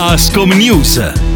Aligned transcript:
Ascom 0.00 0.56
News. 0.56 1.29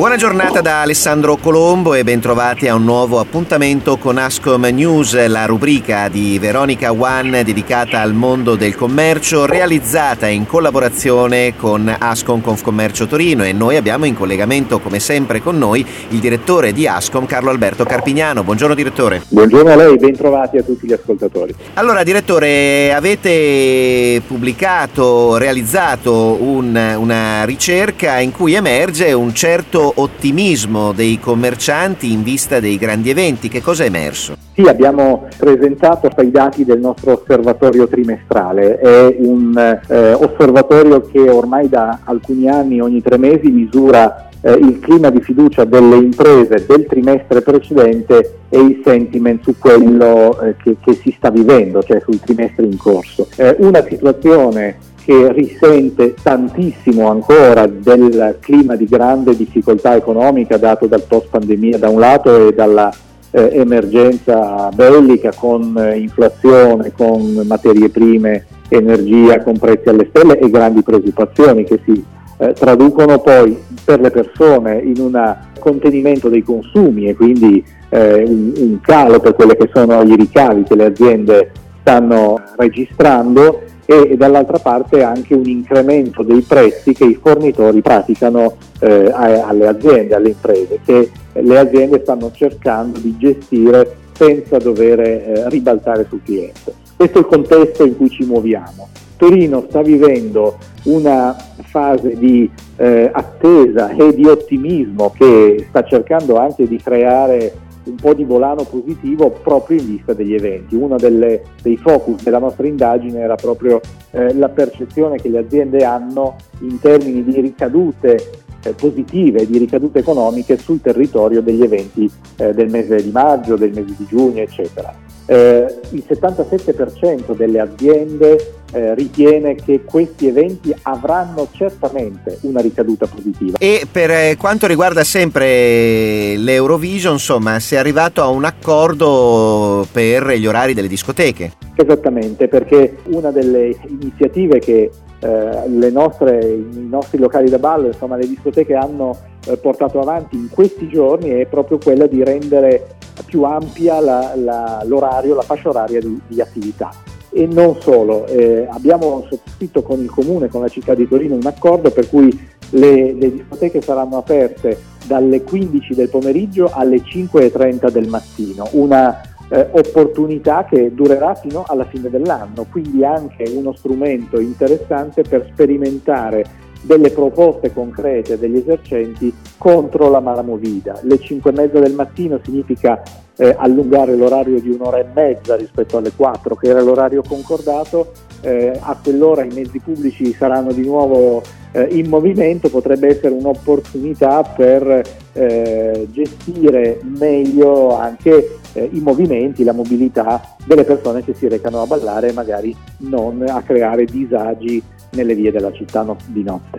Buona 0.00 0.16
giornata 0.16 0.62
da 0.62 0.80
Alessandro 0.80 1.36
Colombo 1.36 1.92
e 1.92 2.04
bentrovati 2.04 2.66
a 2.66 2.74
un 2.74 2.84
nuovo 2.84 3.20
appuntamento 3.20 3.98
con 3.98 4.16
Ascom 4.16 4.64
News, 4.64 5.26
la 5.26 5.44
rubrica 5.44 6.08
di 6.08 6.38
Veronica 6.38 6.90
One 6.90 7.44
dedicata 7.44 8.00
al 8.00 8.14
mondo 8.14 8.54
del 8.54 8.74
commercio, 8.74 9.44
realizzata 9.44 10.26
in 10.26 10.46
collaborazione 10.46 11.54
con 11.54 11.94
Ascom 11.98 12.40
Confcommercio 12.40 13.06
Torino 13.06 13.44
e 13.44 13.52
noi 13.52 13.76
abbiamo 13.76 14.06
in 14.06 14.14
collegamento 14.14 14.80
come 14.80 15.00
sempre 15.00 15.42
con 15.42 15.58
noi 15.58 15.86
il 16.08 16.18
direttore 16.18 16.72
di 16.72 16.86
Ascom 16.86 17.26
Carlo 17.26 17.50
Alberto 17.50 17.84
Carpignano. 17.84 18.42
Buongiorno 18.42 18.74
direttore. 18.74 19.20
Buongiorno 19.28 19.70
a 19.70 19.76
lei, 19.76 19.98
bentrovati 19.98 20.56
a 20.56 20.62
tutti 20.62 20.86
gli 20.86 20.94
ascoltatori. 20.94 21.54
Allora 21.74 22.02
direttore, 22.04 22.94
avete 22.94 24.22
pubblicato, 24.26 25.36
realizzato 25.36 26.38
un, 26.40 26.94
una 26.96 27.44
ricerca 27.44 28.18
in 28.20 28.32
cui 28.32 28.54
emerge 28.54 29.12
un 29.12 29.34
certo 29.34 29.88
ottimismo 29.96 30.92
dei 30.92 31.18
commercianti 31.18 32.12
in 32.12 32.22
vista 32.22 32.60
dei 32.60 32.76
grandi 32.76 33.10
eventi. 33.10 33.48
Che 33.48 33.60
cosa 33.60 33.84
è 33.84 33.86
emerso? 33.86 34.36
Sì, 34.54 34.62
abbiamo 34.62 35.28
presentato 35.36 36.08
i 36.20 36.30
dati 36.30 36.64
del 36.64 36.80
nostro 36.80 37.20
osservatorio 37.22 37.88
trimestrale. 37.88 38.78
È 38.78 39.16
un 39.18 39.56
eh, 39.56 40.12
osservatorio 40.12 41.02
che 41.02 41.28
ormai 41.30 41.68
da 41.68 42.00
alcuni 42.04 42.48
anni, 42.48 42.80
ogni 42.80 43.00
tre 43.02 43.16
mesi, 43.16 43.50
misura 43.50 44.28
eh, 44.42 44.52
il 44.52 44.78
clima 44.80 45.10
di 45.10 45.20
fiducia 45.20 45.64
delle 45.64 45.96
imprese 45.96 46.64
del 46.66 46.86
trimestre 46.86 47.42
precedente 47.42 48.38
e 48.48 48.58
il 48.58 48.80
sentiment 48.84 49.42
su 49.42 49.56
quello 49.58 50.40
eh, 50.40 50.56
che, 50.62 50.76
che, 50.80 50.94
si 50.94 51.14
sta 51.16 51.30
vivendo, 51.30 51.82
cioè 51.82 52.00
sul 52.00 52.20
trimestre 52.20 52.64
in 52.64 52.76
corso. 52.76 53.28
Eh, 53.36 53.56
una 53.58 53.84
situazione 53.86 54.76
che 55.10 55.32
risente 55.32 56.14
tantissimo 56.14 57.08
ancora 57.10 57.66
del 57.66 58.36
clima 58.38 58.76
di 58.76 58.84
grande 58.84 59.34
difficoltà 59.34 59.96
economica 59.96 60.56
dato 60.56 60.86
dal 60.86 61.02
post 61.02 61.30
pandemia 61.30 61.78
da 61.78 61.88
un 61.88 61.98
lato 61.98 62.46
e 62.46 62.52
dalla 62.52 62.92
eh, 63.32 63.50
emergenza 63.54 64.68
bellica 64.72 65.32
con 65.34 65.76
eh, 65.76 65.98
inflazione, 65.98 66.92
con 66.92 67.42
materie 67.44 67.88
prime, 67.88 68.46
energia, 68.68 69.42
con 69.42 69.58
prezzi 69.58 69.88
alle 69.88 70.06
stelle 70.10 70.38
e 70.38 70.48
grandi 70.48 70.84
preoccupazioni 70.84 71.64
che 71.64 71.80
si 71.84 72.04
eh, 72.38 72.52
traducono 72.52 73.18
poi 73.18 73.60
per 73.84 73.98
le 73.98 74.10
persone 74.10 74.78
in 74.78 75.00
un 75.00 75.36
contenimento 75.58 76.28
dei 76.28 76.44
consumi 76.44 77.08
e 77.08 77.16
quindi 77.16 77.64
eh, 77.88 78.22
un, 78.24 78.52
un 78.54 78.80
calo 78.80 79.18
per 79.18 79.34
quelli 79.34 79.56
che 79.56 79.68
sono 79.74 80.02
i 80.02 80.14
ricavi 80.14 80.62
che 80.62 80.76
le 80.76 80.84
aziende 80.84 81.50
stanno 81.80 82.40
registrando 82.56 83.62
e 83.90 84.16
dall'altra 84.16 84.60
parte 84.60 85.02
anche 85.02 85.34
un 85.34 85.46
incremento 85.46 86.22
dei 86.22 86.42
prezzi 86.42 86.92
che 86.92 87.06
i 87.06 87.18
fornitori 87.20 87.82
praticano 87.82 88.54
eh, 88.78 89.10
alle 89.12 89.66
aziende, 89.66 90.14
alle 90.14 90.28
imprese, 90.28 90.78
che 90.84 91.10
le 91.32 91.58
aziende 91.58 92.00
stanno 92.00 92.30
cercando 92.30 93.00
di 93.00 93.16
gestire 93.18 93.96
senza 94.12 94.58
dover 94.58 95.00
eh, 95.00 95.48
ribaltare 95.48 96.06
sul 96.08 96.22
cliente. 96.22 96.72
Questo 96.94 97.18
è 97.18 97.20
il 97.22 97.26
contesto 97.26 97.84
in 97.84 97.96
cui 97.96 98.08
ci 98.10 98.24
muoviamo. 98.24 98.88
Torino 99.16 99.64
sta 99.68 99.82
vivendo 99.82 100.56
una 100.84 101.36
fase 101.64 102.16
di 102.16 102.48
eh, 102.76 103.10
attesa 103.12 103.90
e 103.90 104.14
di 104.14 104.24
ottimismo 104.24 105.12
che 105.18 105.66
sta 105.68 105.82
cercando 105.82 106.36
anche 106.36 106.68
di 106.68 106.76
creare 106.76 107.52
un 107.90 107.96
po' 107.96 108.14
di 108.14 108.24
volano 108.24 108.64
positivo 108.64 109.30
proprio 109.30 109.78
in 109.78 109.86
vista 109.86 110.12
degli 110.14 110.34
eventi. 110.34 110.74
Uno 110.74 110.96
delle, 110.96 111.42
dei 111.62 111.76
focus 111.76 112.22
della 112.22 112.38
nostra 112.38 112.66
indagine 112.66 113.20
era 113.20 113.34
proprio 113.34 113.80
eh, 114.12 114.32
la 114.34 114.48
percezione 114.48 115.16
che 115.16 115.28
le 115.28 115.38
aziende 115.38 115.84
hanno 115.84 116.36
in 116.60 116.78
termini 116.80 117.22
di 117.22 117.40
ricadute 117.40 118.16
eh, 118.62 118.72
positive, 118.72 119.46
di 119.46 119.58
ricadute 119.58 119.98
economiche 119.98 120.56
sul 120.56 120.80
territorio 120.80 121.42
degli 121.42 121.62
eventi 121.62 122.10
eh, 122.36 122.52
del 122.52 122.70
mese 122.70 123.02
di 123.02 123.10
maggio, 123.10 123.56
del 123.56 123.72
mese 123.72 123.94
di 123.96 124.06
giugno, 124.06 124.40
eccetera. 124.40 125.09
Eh, 125.30 125.78
il 125.90 126.02
77% 126.08 127.36
delle 127.36 127.60
aziende 127.60 128.54
eh, 128.72 128.96
ritiene 128.96 129.54
che 129.54 129.84
questi 129.84 130.26
eventi 130.26 130.74
avranno 130.82 131.46
certamente 131.52 132.38
una 132.40 132.60
ricaduta 132.60 133.06
positiva. 133.06 133.56
E 133.60 133.86
per 133.88 134.10
eh, 134.10 134.36
quanto 134.36 134.66
riguarda 134.66 135.04
sempre 135.04 136.36
l'Eurovision, 136.36 137.12
insomma, 137.12 137.60
si 137.60 137.76
è 137.76 137.78
arrivato 137.78 138.22
a 138.22 138.26
un 138.26 138.44
accordo 138.44 139.86
per 139.92 140.30
gli 140.32 140.48
orari 140.48 140.74
delle 140.74 140.88
discoteche. 140.88 141.52
Esattamente, 141.76 142.48
perché 142.48 142.96
una 143.04 143.30
delle 143.30 143.76
iniziative 143.86 144.58
che 144.58 144.90
eh, 145.20 145.90
nostre, 145.92 146.40
i 146.44 146.88
nostri 146.90 147.18
locali 147.18 147.48
da 147.48 147.60
ballo, 147.60 147.86
insomma 147.86 148.16
le 148.16 148.26
discoteche 148.26 148.74
hanno 148.74 149.16
eh, 149.46 149.56
portato 149.58 150.00
avanti 150.00 150.34
in 150.34 150.48
questi 150.50 150.88
giorni 150.88 151.30
è 151.30 151.46
proprio 151.46 151.78
quella 151.78 152.06
di 152.06 152.24
rendere 152.24 152.96
più 153.30 153.44
ampia 153.44 154.00
la, 154.00 154.32
la, 154.34 154.82
l'orario, 154.84 155.36
la 155.36 155.42
fascia 155.42 155.68
oraria 155.68 156.00
di, 156.00 156.20
di 156.26 156.40
attività. 156.40 156.90
E 157.32 157.46
non 157.46 157.76
solo, 157.80 158.26
eh, 158.26 158.66
abbiamo 158.68 159.24
sottoscritto 159.30 159.82
con 159.82 160.00
il 160.00 160.10
Comune, 160.10 160.48
con 160.48 160.62
la 160.62 160.68
città 160.68 160.94
di 160.94 161.06
Torino, 161.06 161.36
un 161.36 161.46
accordo 161.46 161.90
per 161.90 162.08
cui 162.08 162.28
le, 162.70 163.12
le 163.12 163.32
discoteche 163.32 163.80
saranno 163.80 164.18
aperte 164.18 164.76
dalle 165.06 165.42
15 165.42 165.94
del 165.94 166.08
pomeriggio 166.08 166.70
alle 166.72 166.96
5.30 166.96 167.88
del 167.90 168.08
mattino, 168.08 168.68
una 168.72 169.20
eh, 169.48 169.68
opportunità 169.70 170.64
che 170.64 170.92
durerà 170.92 171.34
fino 171.36 171.64
alla 171.66 171.84
fine 171.84 172.10
dell'anno, 172.10 172.66
quindi 172.68 173.04
anche 173.04 173.44
uno 173.54 173.72
strumento 173.74 174.40
interessante 174.40 175.22
per 175.22 175.48
sperimentare 175.52 176.68
delle 176.82 177.10
proposte 177.10 177.72
concrete 177.72 178.38
degli 178.38 178.56
esercenti 178.56 179.32
contro 179.58 180.08
la 180.08 180.20
malamovida. 180.20 181.00
Le 181.02 181.18
5 181.18 181.50
e 181.50 181.54
mezza 181.54 181.78
del 181.78 181.94
mattino 181.94 182.40
significa 182.42 183.02
eh, 183.36 183.54
allungare 183.56 184.16
l'orario 184.16 184.60
di 184.60 184.70
un'ora 184.70 184.98
e 184.98 185.06
mezza 185.12 185.56
rispetto 185.56 185.96
alle 185.96 186.12
4 186.14 186.54
che 186.56 186.68
era 186.68 186.80
l'orario 186.80 187.22
concordato, 187.26 188.12
eh, 188.42 188.72
a 188.78 188.96
quell'ora 189.02 189.44
i 189.44 189.52
mezzi 189.52 189.78
pubblici 189.78 190.32
saranno 190.32 190.72
di 190.72 190.84
nuovo 190.84 191.42
eh, 191.72 191.88
in 191.90 192.08
movimento, 192.08 192.68
potrebbe 192.68 193.08
essere 193.08 193.34
un'opportunità 193.34 194.42
per 194.42 195.02
eh, 195.32 196.06
gestire 196.10 197.00
meglio 197.02 197.96
anche 197.96 198.58
eh, 198.72 198.88
i 198.92 199.00
movimenti, 199.00 199.64
la 199.64 199.72
mobilità 199.72 200.56
delle 200.64 200.84
persone 200.84 201.24
che 201.24 201.34
si 201.34 201.48
recano 201.48 201.80
a 201.80 201.86
ballare 201.86 202.28
e 202.28 202.32
magari 202.32 202.74
non 202.98 203.44
a 203.46 203.62
creare 203.62 204.04
disagi 204.04 204.82
nelle 205.10 205.34
vie 205.34 205.50
della 205.50 205.72
città 205.72 206.04
di 206.26 206.42
notte. 206.42 206.78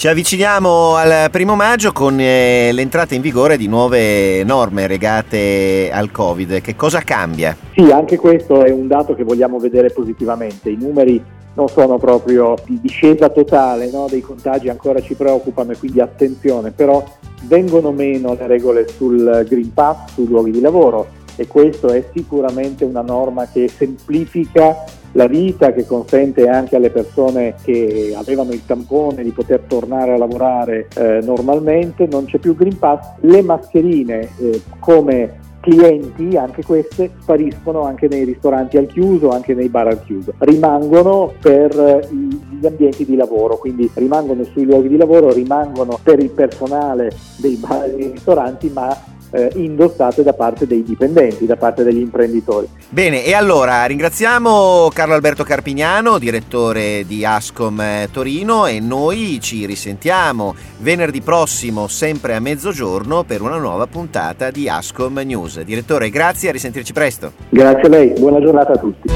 Ci 0.00 0.08
avviciniamo 0.08 0.94
al 0.94 1.28
primo 1.30 1.54
maggio 1.56 1.92
con 1.92 2.18
eh, 2.18 2.72
l'entrata 2.72 3.14
in 3.14 3.20
vigore 3.20 3.58
di 3.58 3.68
nuove 3.68 4.42
norme 4.44 4.88
legate 4.88 5.90
al 5.92 6.10
Covid. 6.10 6.62
Che 6.62 6.74
cosa 6.74 7.00
cambia? 7.00 7.54
Sì, 7.74 7.90
anche 7.90 8.16
questo 8.16 8.64
è 8.64 8.70
un 8.70 8.86
dato 8.86 9.14
che 9.14 9.24
vogliamo 9.24 9.58
vedere 9.58 9.90
positivamente. 9.90 10.70
I 10.70 10.78
numeri 10.80 11.22
non 11.52 11.68
sono 11.68 11.98
proprio 11.98 12.54
di 12.64 12.80
discesa 12.80 13.28
totale 13.28 13.90
no? 13.90 14.06
dei 14.08 14.22
contagi, 14.22 14.70
ancora 14.70 15.02
ci 15.02 15.14
preoccupano 15.14 15.72
e 15.72 15.76
quindi 15.76 16.00
attenzione, 16.00 16.70
però 16.70 17.04
vengono 17.42 17.92
meno 17.92 18.32
le 18.32 18.46
regole 18.46 18.88
sul 18.88 19.44
Green 19.46 19.74
Pass, 19.74 20.14
sui 20.14 20.26
luoghi 20.26 20.50
di 20.50 20.62
lavoro 20.62 21.08
e 21.36 21.46
questo 21.46 21.88
è 21.88 22.04
sicuramente 22.14 22.84
una 22.84 23.02
norma 23.02 23.46
che 23.46 23.68
semplifica 23.68 24.84
la 25.12 25.26
vita, 25.26 25.72
che 25.72 25.86
consente 25.86 26.48
anche 26.48 26.76
alle 26.76 26.90
persone 26.90 27.54
che 27.62 28.14
avevano 28.16 28.52
il 28.52 28.64
tampone 28.64 29.22
di 29.22 29.30
poter 29.30 29.60
tornare 29.66 30.12
a 30.12 30.18
lavorare 30.18 30.88
eh, 30.96 31.20
normalmente, 31.22 32.06
non 32.06 32.26
c'è 32.26 32.38
più 32.38 32.54
Green 32.54 32.78
Pass, 32.78 33.14
le 33.20 33.42
mascherine 33.42 34.28
eh, 34.38 34.62
come 34.78 35.48
clienti, 35.60 36.36
anche 36.36 36.62
queste, 36.62 37.10
spariscono 37.20 37.82
anche 37.82 38.08
nei 38.08 38.24
ristoranti 38.24 38.78
al 38.78 38.86
chiuso, 38.86 39.30
anche 39.30 39.54
nei 39.54 39.68
bar 39.68 39.88
al 39.88 40.02
chiuso. 40.02 40.32
Rimangono 40.38 41.32
per 41.40 41.78
eh, 41.78 42.08
gli 42.10 42.66
ambienti 42.66 43.04
di 43.04 43.14
lavoro, 43.14 43.58
quindi 43.58 43.90
rimangono 43.94 44.42
sui 44.44 44.64
luoghi 44.64 44.88
di 44.88 44.96
lavoro, 44.96 45.32
rimangono 45.32 45.98
per 46.02 46.18
il 46.18 46.30
personale 46.30 47.12
dei 47.36 47.56
bar 47.56 47.84
e 47.84 47.94
dei 47.94 48.10
ristoranti, 48.12 48.70
ma 48.72 48.96
eh, 49.30 49.50
indossate 49.54 50.22
da 50.22 50.32
parte 50.32 50.66
dei 50.66 50.82
dipendenti, 50.82 51.46
da 51.46 51.56
parte 51.56 51.82
degli 51.82 52.00
imprenditori. 52.00 52.68
Bene, 52.88 53.24
e 53.24 53.34
allora 53.34 53.84
ringraziamo 53.84 54.90
Carlo 54.92 55.14
Alberto 55.14 55.44
Carpignano, 55.44 56.18
direttore 56.18 57.04
di 57.06 57.24
Ascom 57.24 57.80
eh, 57.80 58.08
Torino 58.12 58.66
e 58.66 58.80
noi 58.80 59.38
ci 59.40 59.66
risentiamo 59.66 60.54
venerdì 60.78 61.20
prossimo, 61.20 61.88
sempre 61.88 62.34
a 62.34 62.40
mezzogiorno, 62.40 63.24
per 63.24 63.42
una 63.42 63.58
nuova 63.58 63.86
puntata 63.86 64.50
di 64.50 64.68
Ascom 64.68 65.18
News. 65.18 65.60
Direttore, 65.60 66.10
grazie, 66.10 66.48
a 66.48 66.52
risentirci 66.52 66.92
presto. 66.92 67.32
Grazie 67.48 67.82
a 67.82 67.88
lei, 67.88 68.12
buona 68.18 68.40
giornata 68.40 68.72
a 68.72 68.76
tutti. 68.76 69.08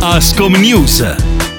Ascom 0.00 0.54
News 0.54 1.49